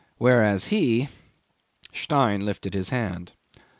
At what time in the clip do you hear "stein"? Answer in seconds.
1.93-2.43